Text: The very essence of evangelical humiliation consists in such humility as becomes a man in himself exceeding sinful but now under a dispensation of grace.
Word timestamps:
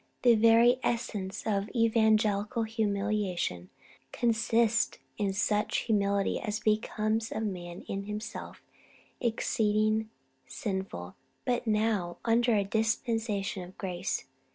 The 0.23 0.33
very 0.33 0.79
essence 0.81 1.43
of 1.45 1.69
evangelical 1.75 2.63
humiliation 2.63 3.69
consists 4.11 4.97
in 5.19 5.31
such 5.31 5.77
humility 5.81 6.39
as 6.39 6.59
becomes 6.59 7.31
a 7.31 7.39
man 7.39 7.83
in 7.87 8.05
himself 8.05 8.63
exceeding 9.19 10.09
sinful 10.47 11.13
but 11.45 11.67
now 11.67 12.17
under 12.25 12.55
a 12.55 12.63
dispensation 12.63 13.61
of 13.61 13.77
grace. 13.77 14.25